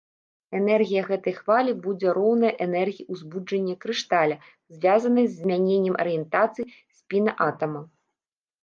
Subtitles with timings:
[0.59, 4.41] Энергія гэтай хвалі будзе роўная энергіі ўзбуджэння крышталя,
[4.79, 6.67] звязанай з змяненнем арыентацыі
[7.05, 7.81] спіна атама.